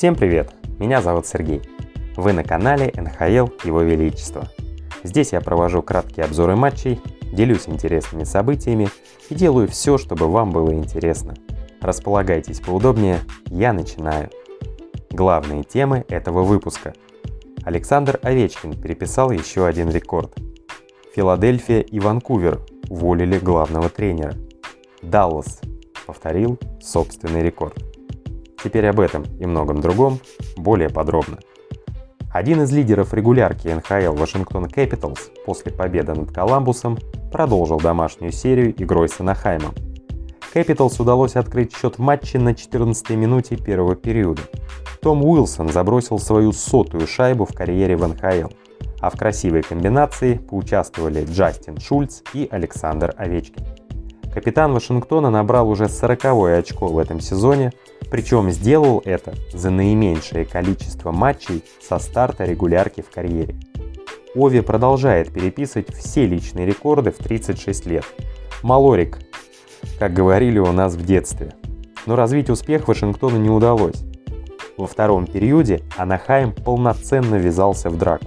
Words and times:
Всем 0.00 0.14
привет! 0.14 0.54
Меня 0.78 1.02
зовут 1.02 1.26
Сергей. 1.26 1.60
Вы 2.16 2.32
на 2.32 2.42
канале 2.42 2.90
НХЛ 2.96 3.52
Его 3.66 3.82
Величество. 3.82 4.48
Здесь 5.04 5.32
я 5.32 5.42
провожу 5.42 5.82
краткие 5.82 6.24
обзоры 6.24 6.56
матчей, 6.56 7.02
делюсь 7.30 7.68
интересными 7.68 8.24
событиями 8.24 8.88
и 9.28 9.34
делаю 9.34 9.68
все, 9.68 9.98
чтобы 9.98 10.28
вам 10.28 10.52
было 10.52 10.72
интересно. 10.72 11.34
Располагайтесь 11.82 12.60
поудобнее, 12.60 13.18
я 13.48 13.74
начинаю. 13.74 14.30
Главные 15.10 15.64
темы 15.64 16.06
этого 16.08 16.44
выпуска. 16.44 16.94
Александр 17.64 18.18
Овечкин 18.22 18.80
переписал 18.80 19.30
еще 19.30 19.66
один 19.66 19.90
рекорд. 19.90 20.34
Филадельфия 21.14 21.80
и 21.80 22.00
Ванкувер 22.00 22.62
уволили 22.88 23.38
главного 23.38 23.90
тренера. 23.90 24.32
Даллас 25.02 25.60
повторил 26.06 26.58
собственный 26.80 27.42
рекорд. 27.42 27.89
Теперь 28.62 28.86
об 28.88 29.00
этом 29.00 29.24
и 29.38 29.46
многом 29.46 29.80
другом 29.80 30.20
более 30.56 30.90
подробно. 30.90 31.38
Один 32.32 32.62
из 32.62 32.72
лидеров 32.72 33.12
регулярки 33.12 33.68
НХЛ 33.68 34.14
Вашингтон 34.14 34.66
Capitals 34.66 35.18
после 35.44 35.72
победы 35.72 36.14
над 36.14 36.32
Коламбусом 36.32 36.98
продолжил 37.32 37.80
домашнюю 37.80 38.32
серию 38.32 38.70
игрой 38.80 39.08
с 39.08 39.18
Анахаймом. 39.18 39.74
Capitals 40.54 41.00
удалось 41.00 41.36
открыть 41.36 41.74
счет 41.74 41.96
в 41.96 42.00
матче 42.00 42.38
на 42.38 42.50
14-й 42.50 43.16
минуте 43.16 43.56
первого 43.56 43.96
периода. 43.96 44.42
Том 45.00 45.24
Уилсон 45.24 45.70
забросил 45.70 46.18
свою 46.18 46.52
сотую 46.52 47.06
шайбу 47.06 47.44
в 47.46 47.54
карьере 47.54 47.96
в 47.96 48.06
НХЛ, 48.06 48.52
а 49.00 49.10
в 49.10 49.16
красивой 49.16 49.62
комбинации 49.62 50.34
поучаствовали 50.34 51.24
Джастин 51.24 51.78
Шульц 51.80 52.22
и 52.34 52.48
Александр 52.50 53.14
Овечкин. 53.16 53.64
Капитан 54.32 54.72
Вашингтона 54.72 55.30
набрал 55.30 55.68
уже 55.68 55.88
40 55.88 56.24
очко 56.58 56.86
в 56.86 56.98
этом 56.98 57.20
сезоне, 57.20 57.72
причем 58.10 58.50
сделал 58.50 59.02
это 59.04 59.34
за 59.52 59.70
наименьшее 59.70 60.44
количество 60.44 61.10
матчей 61.10 61.64
со 61.80 61.98
старта 61.98 62.44
регулярки 62.44 63.00
в 63.02 63.10
карьере. 63.10 63.56
Ови 64.36 64.60
продолжает 64.60 65.32
переписывать 65.32 65.92
все 65.92 66.26
личные 66.26 66.64
рекорды 66.64 67.10
в 67.10 67.16
36 67.16 67.86
лет. 67.86 68.04
Малорик, 68.62 69.18
как 69.98 70.12
говорили 70.12 70.60
у 70.60 70.70
нас 70.70 70.94
в 70.94 71.04
детстве. 71.04 71.52
Но 72.06 72.14
развить 72.14 72.50
успех 72.50 72.86
Вашингтону 72.86 73.36
не 73.36 73.50
удалось. 73.50 74.04
Во 74.76 74.86
втором 74.86 75.26
периоде 75.26 75.82
Анахайм 75.96 76.52
полноценно 76.52 77.34
ввязался 77.34 77.90
в 77.90 77.98
драку. 77.98 78.26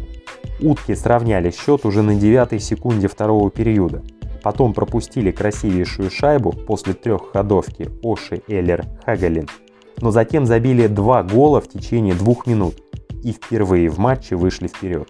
Утки 0.60 0.94
сравняли 0.96 1.52
счет 1.52 1.86
уже 1.86 2.02
на 2.02 2.16
девятой 2.16 2.60
секунде 2.60 3.08
второго 3.08 3.50
периода. 3.50 4.04
Потом 4.44 4.74
пропустили 4.74 5.32
красивейшую 5.32 6.12
шайбу 6.12 6.52
после 6.52 6.94
трехходовки 6.94 7.90
Оши 8.04 8.44
Эллер 8.48 8.86
Хагалин 9.06 9.48
но 10.04 10.12
затем 10.12 10.46
забили 10.46 10.88
два 10.88 11.24
гола 11.24 11.62
в 11.62 11.70
течение 11.70 12.14
двух 12.14 12.46
минут 12.46 12.76
и 13.24 13.32
впервые 13.32 13.88
в 13.88 14.00
матче 14.00 14.36
вышли 14.36 14.68
вперед. 14.68 15.08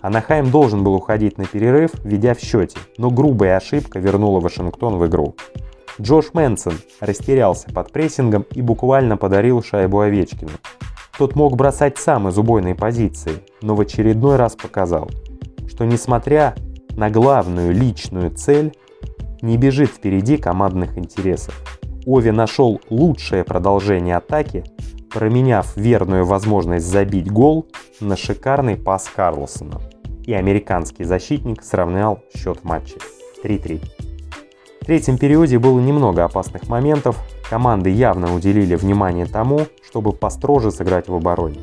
Анахайм 0.00 0.50
должен 0.50 0.82
был 0.82 0.94
уходить 0.94 1.38
на 1.38 1.44
перерыв, 1.44 1.92
ведя 2.02 2.34
в 2.34 2.40
счете, 2.40 2.78
но 2.96 3.10
грубая 3.10 3.56
ошибка 3.56 4.00
вернула 4.00 4.40
Вашингтон 4.40 4.96
в 4.96 5.06
игру. 5.06 5.36
Джош 6.00 6.32
Мэнсон 6.32 6.74
растерялся 7.00 7.70
под 7.70 7.92
прессингом 7.92 8.46
и 8.52 8.62
буквально 8.62 9.16
подарил 9.16 9.62
шайбу 9.62 10.00
Овечкину. 10.00 10.52
Тот 11.16 11.36
мог 11.36 11.54
бросать 11.54 11.98
сам 11.98 12.28
из 12.28 12.38
убойной 12.38 12.74
позиции, 12.74 13.44
но 13.62 13.76
в 13.76 13.80
очередной 13.80 14.36
раз 14.36 14.56
показал, 14.56 15.08
что 15.68 15.84
несмотря 15.84 16.56
на 17.00 17.08
главную 17.08 17.72
личную 17.72 18.30
цель, 18.30 18.76
не 19.40 19.56
бежит 19.56 19.88
впереди 19.88 20.36
командных 20.36 20.98
интересов. 20.98 21.54
Ови 22.04 22.30
нашел 22.30 22.78
лучшее 22.90 23.42
продолжение 23.42 24.16
атаки, 24.16 24.64
променяв 25.10 25.74
верную 25.78 26.26
возможность 26.26 26.84
забить 26.84 27.32
гол 27.32 27.66
на 28.00 28.18
шикарный 28.18 28.76
пас 28.76 29.08
Карлосона. 29.16 29.80
И 30.26 30.34
американский 30.34 31.04
защитник 31.04 31.62
сравнял 31.62 32.20
счет 32.36 32.58
в 32.58 32.64
матче 32.64 32.96
3-3. 33.42 33.80
В 34.82 34.84
третьем 34.84 35.16
периоде 35.16 35.58
было 35.58 35.80
немного 35.80 36.24
опасных 36.24 36.68
моментов, 36.68 37.16
команды 37.48 37.88
явно 37.88 38.34
уделили 38.34 38.74
внимание 38.74 39.24
тому, 39.24 39.60
чтобы 39.88 40.12
построже 40.12 40.70
сыграть 40.70 41.08
в 41.08 41.14
обороне. 41.14 41.60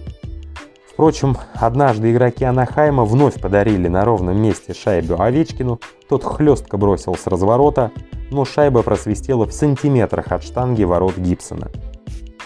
Впрочем, 0.98 1.38
однажды 1.54 2.12
игроки 2.12 2.44
Анахайма 2.44 3.06
вновь 3.06 3.40
подарили 3.40 3.88
на 3.88 4.04
ровном 4.04 4.42
месте 4.42 4.74
шайбу 4.74 5.22
Овечкину, 5.22 5.80
тот 6.10 6.24
хлестко 6.24 6.78
бросил 6.78 7.14
с 7.14 7.28
разворота, 7.28 7.92
но 8.32 8.46
шайба 8.46 8.82
просвистела 8.82 9.46
в 9.46 9.54
сантиметрах 9.54 10.32
от 10.32 10.44
штанги 10.44 10.84
ворот 10.86 11.16
Гибсона. 11.16 11.68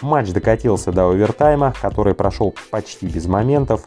Матч 0.02 0.34
докатился 0.34 0.92
до 0.92 1.10
овертайма, 1.10 1.74
который 1.82 2.14
прошел 2.14 2.54
почти 2.72 3.08
без 3.08 3.26
моментов, 3.26 3.86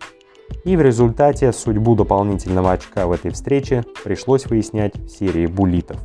и 0.65 0.79
в 0.79 0.81
результате 0.81 1.53
судьбу 1.53 1.95
дополнительного 1.95 2.73
очка 2.73 3.07
в 3.07 3.13
этой 3.13 3.33
встрече 3.33 3.85
пришлось 4.03 4.47
выяснять 4.47 4.97
в 4.97 5.11
серии 5.11 5.45
буллитов. 5.45 5.99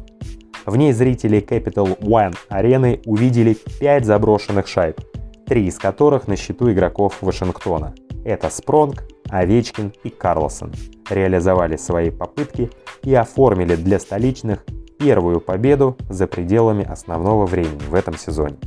В 0.65 0.75
ней 0.75 0.91
зрители 0.91 1.39
Capital 1.39 1.97
One 2.01 2.35
арены 2.49 2.99
увидели 3.05 3.55
5 3.79 4.03
заброшенных 4.03 4.67
шайб, 4.67 4.99
три 5.47 5.67
из 5.67 5.77
которых 5.77 6.27
на 6.27 6.35
счету 6.35 6.69
игроков 6.69 7.19
Вашингтона. 7.21 7.93
Это 8.29 8.51
Спронг, 8.51 9.05
Овечкин 9.31 9.91
и 10.03 10.09
Карлсон 10.09 10.71
реализовали 11.09 11.77
свои 11.77 12.11
попытки 12.11 12.69
и 13.01 13.15
оформили 13.15 13.75
для 13.75 13.97
столичных 13.97 14.63
первую 14.99 15.41
победу 15.41 15.97
за 16.11 16.27
пределами 16.27 16.87
основного 16.87 17.47
времени 17.47 17.81
в 17.89 17.95
этом 17.95 18.15
сезоне. 18.19 18.57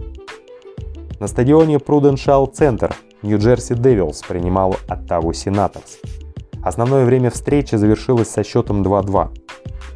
На 1.21 1.29
стадионе 1.29 1.77
Prudential 1.77 2.53
Center 2.53 2.93
Нью-Джерси 3.23 3.75
Девилс 3.75 4.23
принимал 4.23 4.75
Оттаву 4.89 5.33
Сенаторс. 5.33 6.01
Основное 6.65 7.05
время 7.05 7.31
встречи 7.31 7.77
завершилось 7.77 8.31
со 8.31 8.43
счетом 8.43 8.83
2-2. 8.83 9.29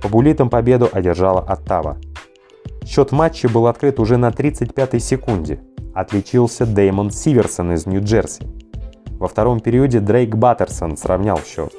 По 0.00 0.08
буллитам 0.08 0.48
победу 0.48 0.88
одержала 0.92 1.40
Оттава. 1.40 1.96
Счет 2.84 3.10
матча 3.10 3.48
был 3.48 3.66
открыт 3.66 3.98
уже 3.98 4.16
на 4.16 4.28
35-й 4.28 5.00
секунде. 5.00 5.58
Отличился 5.92 6.66
Дэймон 6.66 7.10
Сиверсон 7.10 7.72
из 7.72 7.84
Нью-Джерси. 7.86 8.55
Во 9.18 9.28
втором 9.28 9.60
периоде 9.60 10.00
Дрейк 10.00 10.34
Баттерсон 10.34 10.96
сравнял 10.96 11.40
счет. 11.44 11.72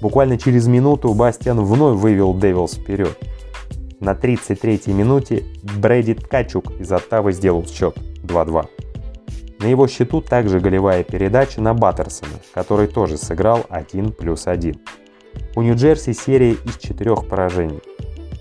Буквально 0.00 0.38
через 0.38 0.66
минуту 0.66 1.14
Бастиан 1.14 1.60
вновь 1.64 1.98
вывел 1.98 2.34
Девилс 2.34 2.74
вперед. 2.74 3.16
На 4.00 4.12
33-й 4.12 4.92
минуте 4.92 5.44
Брэди 5.78 6.14
Ткачук 6.14 6.72
из 6.80 6.90
Оттавы 6.90 7.32
сделал 7.32 7.66
счет 7.66 7.96
2-2. 8.24 8.66
На 9.60 9.66
его 9.66 9.86
счету 9.86 10.22
также 10.22 10.58
голевая 10.58 11.04
передача 11.04 11.60
на 11.60 11.74
Баттерсона, 11.74 12.40
который 12.54 12.86
тоже 12.86 13.18
сыграл 13.18 13.66
1 13.68 14.12
плюс 14.12 14.46
1. 14.46 14.74
У 15.54 15.62
Нью-Джерси 15.62 16.14
серия 16.14 16.52
из 16.52 16.76
четырех 16.78 17.28
поражений. 17.28 17.80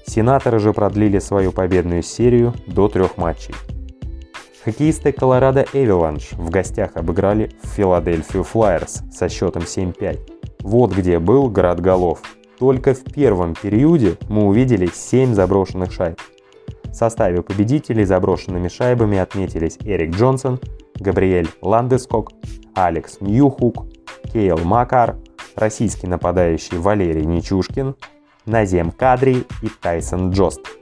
Сенаторы 0.08 0.60
же 0.60 0.74
продлили 0.74 1.20
свою 1.20 1.52
победную 1.52 2.04
серию 2.04 2.54
до 2.66 2.88
трех 2.88 3.18
матчей. 3.18 3.54
Хоккеисты 4.64 5.12
Колорадо 5.12 5.66
Эвиланш 5.74 6.32
в 6.34 6.50
гостях 6.50 6.96
обыграли 6.96 7.52
Филадельфию 7.76 8.44
Флайерс 8.44 9.04
со 9.12 9.30
счетом 9.30 9.64
7-5. 9.64 10.20
Вот 10.62 10.94
где 10.94 11.20
был 11.20 11.50
град 11.50 11.80
голов– 11.80 12.22
только 12.60 12.94
в 12.94 13.04
первом 13.06 13.56
периоде 13.56 14.18
мы 14.28 14.46
увидели 14.46 14.88
7 14.88 15.34
заброшенных 15.34 15.94
шайб. 15.94 16.20
В 16.84 16.94
составе 16.94 17.42
победителей 17.42 18.04
заброшенными 18.04 18.68
шайбами 18.68 19.18
отметились 19.18 19.78
Эрик 19.82 20.16
Джонсон, 20.16 20.60
Габриэль 20.96 21.48
Ландескок, 21.62 22.32
Алекс 22.76 23.22
Ньюхук, 23.22 23.88
Кейл 24.34 24.58
Макар, 24.60 25.16
российский 25.56 26.08
нападающий 26.08 26.78
Валерий 26.78 27.26
Нечушкин, 27.26 27.96
Назем 28.46 28.92
Кадри 28.92 29.46
и 29.62 29.70
Тайсон 29.82 30.32
Джост. 30.32 30.79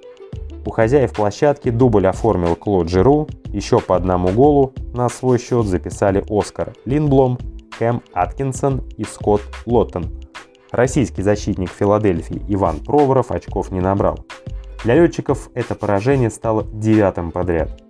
У 0.66 0.72
хозяев 0.72 1.14
площадки 1.14 1.70
дубль 1.70 2.08
оформил 2.08 2.56
Клод 2.56 2.90
Жиру, 2.90 3.28
еще 3.46 3.80
по 3.80 3.96
одному 3.96 4.30
голу 4.30 4.74
на 4.94 5.10
свой 5.10 5.40
счет 5.40 5.66
записали 5.66 6.24
Оскар 6.30 6.74
Линблом, 6.86 7.38
Кэм 7.80 8.02
Аткинсон 8.14 8.84
и 8.98 9.04
Скотт 9.04 9.42
Лоттон– 9.66 10.06
Российский 10.72 11.22
защитник 11.22 11.70
Филадельфии 11.70 12.42
Иван 12.50 12.80
Проворов 12.82 13.32
очков 13.32 13.72
не 13.72 13.80
набрал. 13.80 14.20
Для 14.84 14.96
летчиков 14.96 15.50
это 15.54 15.76
поражение 15.76 16.30
стало 16.30 16.66
девятым 16.74 17.32
подряд. 17.32 17.82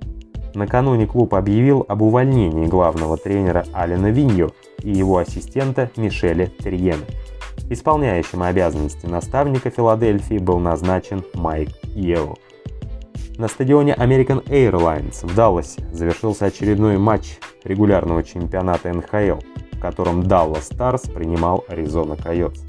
Накануне 0.54 1.08
клуб 1.08 1.34
объявил 1.34 1.86
об 1.88 2.02
увольнении 2.02 2.66
главного 2.66 3.18
тренера 3.18 3.66
Алина 3.74 4.08
Виньо 4.08 4.52
и 4.84 4.92
его 4.92 5.18
ассистента 5.18 5.92
Мишеля 5.98 6.48
Терьена. 6.48 7.04
Исполняющим 7.70 8.44
обязанности 8.44 9.08
наставника 9.08 9.70
Филадельфии 9.70 10.38
был 10.38 10.60
назначен 10.60 11.24
Майк 11.34 11.70
Иево. 11.96 12.38
На 13.38 13.48
стадионе 13.48 13.94
American 13.94 14.44
Airlines 14.46 15.26
в 15.26 15.36
Далласе 15.36 15.88
завершился 15.92 16.46
очередной 16.46 16.98
матч 16.98 17.38
регулярного 17.64 18.24
чемпионата 18.24 18.92
НХЛ– 18.94 19.40
в 19.78 19.80
котором 19.80 20.22
Dallas 20.22 20.72
Stars 20.72 21.12
принимал 21.12 21.64
Аризона 21.68 22.16
Койотс. 22.16 22.62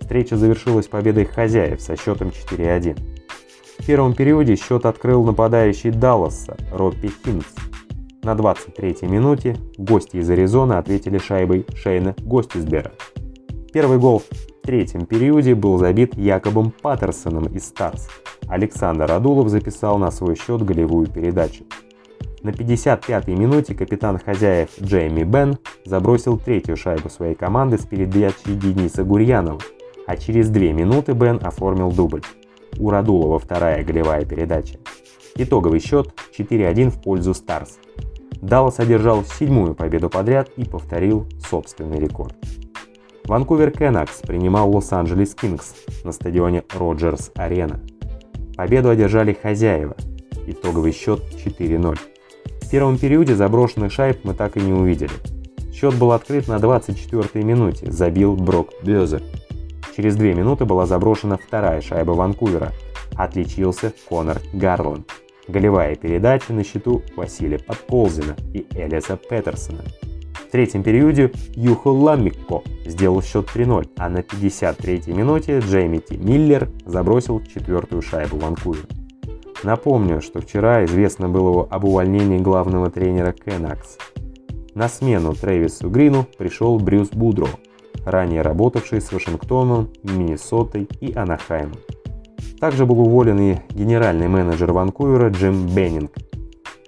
Встреча 0.00 0.36
завершилась 0.36 0.86
победой 0.86 1.24
хозяев 1.24 1.80
со 1.80 1.96
счетом 1.96 2.28
4-1. 2.28 2.98
В 3.78 3.86
первом 3.86 4.14
периоде 4.14 4.56
счет 4.56 4.86
открыл 4.86 5.24
нападающий 5.24 5.90
Далласа 5.90 6.56
Роппи 6.70 7.10
Хинц. 7.24 7.44
На 8.22 8.32
23-й 8.32 9.06
минуте 9.06 9.56
гости 9.76 10.18
из 10.18 10.30
Аризоны 10.30 10.74
ответили 10.74 11.18
шайбой 11.18 11.66
Шейна 11.74 12.14
Гостисбера. 12.20 12.92
Первый 13.72 13.98
гол 13.98 14.20
в 14.20 14.66
третьем 14.66 15.06
периоде 15.06 15.54
был 15.54 15.78
забит 15.78 16.16
Якобом 16.16 16.70
Паттерсоном 16.70 17.46
из 17.46 17.66
Старс. 17.66 18.08
Александр 18.54 19.10
Адулов 19.10 19.48
записал 19.48 19.98
на 19.98 20.12
свой 20.12 20.36
счет 20.36 20.62
голевую 20.64 21.08
передачу. 21.08 21.64
На 22.44 22.50
55-й 22.50 23.34
минуте 23.34 23.74
капитан 23.74 24.16
хозяев 24.16 24.68
Джейми 24.80 25.24
Бен 25.24 25.58
забросил 25.84 26.38
третью 26.38 26.76
шайбу 26.76 27.10
своей 27.10 27.34
команды 27.34 27.78
с 27.78 27.84
передачи 27.84 28.44
Дениса 28.46 29.02
Гурьянова, 29.02 29.58
а 30.06 30.16
через 30.16 30.50
две 30.50 30.72
минуты 30.72 31.14
Бен 31.14 31.40
оформил 31.42 31.90
дубль. 31.90 32.22
У 32.78 32.90
Радулова 32.90 33.40
вторая 33.40 33.82
голевая 33.82 34.24
передача. 34.24 34.78
Итоговый 35.34 35.80
счет 35.80 36.14
4-1 36.38 36.90
в 36.90 37.02
пользу 37.02 37.34
Старс. 37.34 37.80
Даллас 38.40 38.78
одержал 38.78 39.24
седьмую 39.24 39.74
победу 39.74 40.08
подряд 40.08 40.48
и 40.56 40.64
повторил 40.64 41.26
собственный 41.50 41.98
рекорд. 41.98 42.36
Ванкувер 43.24 43.72
Кэнакс 43.72 44.20
принимал 44.20 44.70
Лос-Анджелес 44.70 45.34
Кингс 45.34 45.74
на 46.04 46.12
стадионе 46.12 46.62
Роджерс 46.72 47.32
Арена. 47.34 47.80
Победу 48.56 48.88
одержали 48.88 49.32
хозяева. 49.32 49.96
Итоговый 50.46 50.92
счет 50.92 51.22
4-0. 51.44 51.98
В 52.60 52.70
первом 52.70 52.98
периоде 52.98 53.34
заброшенных 53.34 53.92
шайб 53.92 54.20
мы 54.24 54.34
так 54.34 54.56
и 54.56 54.60
не 54.60 54.72
увидели. 54.72 55.10
Счет 55.72 55.94
был 55.96 56.12
открыт 56.12 56.46
на 56.46 56.56
24-й 56.56 57.42
минуте, 57.42 57.90
забил 57.90 58.36
Брок 58.36 58.70
Бёзе. 58.82 59.20
Через 59.96 60.16
две 60.16 60.34
минуты 60.34 60.64
была 60.64 60.86
заброшена 60.86 61.36
вторая 61.36 61.80
шайба 61.80 62.12
Ванкувера. 62.12 62.72
Отличился 63.16 63.92
Конор 64.08 64.40
Гарланд. 64.52 65.10
Голевая 65.46 65.94
передача 65.94 66.52
на 66.52 66.64
счету 66.64 67.02
Василия 67.16 67.58
Подползина 67.58 68.36
и 68.52 68.66
Элиса 68.74 69.16
Петерсона. 69.16 69.84
Третьем 70.54 70.84
периоде 70.84 71.32
Юхо 71.56 71.90
Ламикко 71.90 72.62
сделал 72.86 73.20
счет 73.22 73.48
3-0, 73.52 73.88
а 73.96 74.08
на 74.08 74.18
53-й 74.18 75.12
минуте 75.12 75.58
Джейми 75.58 75.98
Ти 75.98 76.16
Миллер 76.16 76.68
забросил 76.86 77.42
четвертую 77.42 78.02
шайбу 78.02 78.36
Ванкувера. 78.36 78.86
Напомню, 79.64 80.20
что 80.20 80.40
вчера 80.40 80.84
известно 80.84 81.28
было 81.28 81.64
об 81.64 81.86
увольнении 81.86 82.38
главного 82.38 82.88
тренера 82.88 83.32
Кенакс. 83.32 83.98
На 84.74 84.88
смену 84.88 85.34
Трэвису 85.34 85.90
Грину 85.90 86.24
пришел 86.38 86.78
Брюс 86.78 87.08
Будро, 87.08 87.48
ранее 88.06 88.42
работавший 88.42 89.00
с 89.00 89.10
Вашингтоном, 89.10 89.88
Миннесотой 90.04 90.88
и 91.00 91.12
Анахаймом. 91.14 91.78
Также 92.60 92.86
был 92.86 93.00
уволен 93.00 93.40
и 93.40 93.56
генеральный 93.70 94.28
менеджер 94.28 94.70
Ванкувера 94.70 95.30
Джим 95.30 95.66
Беннинг. 95.66 96.12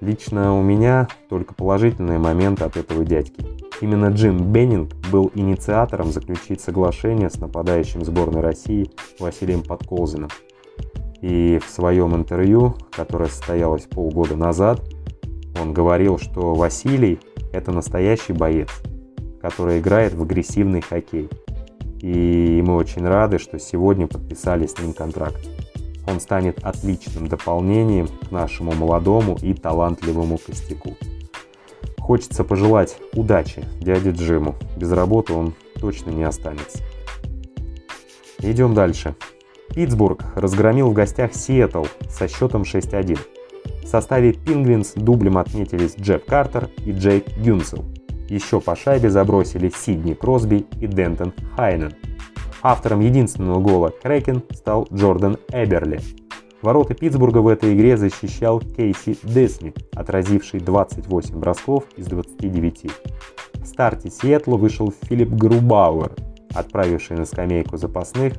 Лично 0.01 0.57
у 0.57 0.63
меня 0.63 1.09
только 1.29 1.53
положительные 1.53 2.21
моменты 2.21 2.63
от 2.63 2.77
этого 2.77 3.05
дядьки. 3.05 3.56
Именно 3.81 4.07
Джим 4.07 4.53
Беннинг 4.53 4.95
был 5.11 5.31
инициатором 5.35 6.11
заключить 6.13 6.61
соглашение 6.61 7.31
с 7.31 7.39
нападающим 7.39 8.05
сборной 8.05 8.41
России 8.41 8.91
Василием 9.19 9.63
Подколзиным– 9.63 10.31
и 11.23 11.59
в 11.59 11.69
своем 11.69 12.15
интервью, 12.15 12.77
которое 12.93 13.29
состоялось 13.29 13.85
полгода 13.85 14.37
назад, 14.37 14.81
он 15.61 15.73
говорил, 15.73 16.19
что 16.19 16.55
Василий– 16.55 17.19
это 17.53 17.73
настоящий 17.73 18.33
боец, 18.33 18.69
который 19.41 19.79
играет 19.79 20.15
в 20.15 20.23
агрессивный 20.23 20.83
хоккей. 20.83 21.29
И 22.01 22.63
мы 22.65 22.77
очень 22.77 23.07
рады, 23.07 23.39
что 23.39 23.59
сегодня 23.59 24.07
подписали 24.07 24.67
с 24.67 24.79
ним 24.79 24.93
контракт. 24.93 25.49
Он 26.07 26.21
станет 26.21 26.63
отличным 26.63 27.27
дополнением 27.27 28.07
к 28.07 28.31
нашему 28.31 28.73
молодому 28.73 29.37
и 29.41 29.55
талантливому 29.55 30.39
костяку. 30.39 30.95
Хочется 32.07 32.45
пожелать 32.45 32.99
удачи 33.15 33.65
дяде 33.81 34.11
Джиму. 34.13 34.55
Без 34.77 34.93
работы 34.93 35.33
он 35.33 35.55
точно 35.81 36.11
не 36.11 36.23
останется. 36.23 36.79
Идем 38.39 38.75
дальше. 38.75 39.17
Питтсбург 39.75 40.23
разгромил 40.37 40.91
в 40.91 40.93
гостях 40.93 41.35
Сиэтл 41.35 41.85
со 42.09 42.29
счетом 42.29 42.63
6-1. 42.63 43.19
В 43.83 43.89
составе 43.89 44.35
Пингвинс 44.35 44.93
дублем 44.95 45.37
отметились 45.37 45.97
Джефф 45.99 46.25
Картер 46.25 46.71
и 46.85 46.93
Джейк 46.93 47.27
Гюнсел. 47.39 47.85
Еще 48.29 48.61
по 48.61 48.77
шайбе 48.77 49.11
забросили 49.11 49.69
Сидни 49.77 50.15
Кросби 50.15 50.65
и 50.81 50.87
Дентон 50.87 51.33
Хайнен. 51.57 51.93
Автором 52.63 53.01
единственного 53.01 53.59
гола 53.59 53.89
Крэкен 53.89 54.45
стал 54.53 54.87
Джордан 54.93 55.39
Эберли. 55.49 56.01
Ворота 56.67 56.95
Питтсбурга 56.95 57.39
в 57.39 57.47
этой 57.47 57.75
игре 57.75 57.97
защищал 57.97 58.59
Кейси 58.59 59.17
Десни, 59.23 59.73
отразивший 59.95 60.59
28 60.59 61.39
бросков 61.39 61.85
из 61.97 62.07
29. 62.09 62.91
В 63.55 63.65
старте 63.65 64.11
Сиэтла 64.11 64.57
вышел 64.57 64.93
Филипп 65.03 65.29
Грубауэр, 65.29 66.11
отправивший 66.57 67.19
на 67.19 67.25
скамейку 67.25 67.77
запасных 67.77 68.33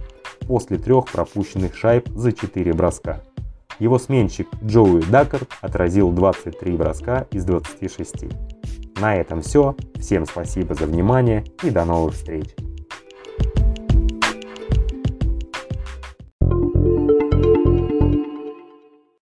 после 0.46 0.78
трех 0.78 1.06
пропущенных 1.06 1.74
шайб 1.74 2.10
за 2.10 2.34
4 2.34 2.74
броска. 2.74 3.24
Его 3.80 3.98
сменщик 3.98 4.50
Джоуи 4.62 5.04
Даккард 5.10 5.48
отразил 5.62 6.12
23 6.12 6.76
броска 6.76 7.28
из 7.32 7.46
26. 7.46 8.26
На 9.00 9.16
этом 9.16 9.42
все. 9.42 9.74
Всем 10.02 10.26
спасибо 10.26 10.76
за 10.76 10.86
внимание 10.86 11.46
и 11.64 11.70
до 11.70 11.86
новых 11.86 12.14
встреч. 12.16 12.50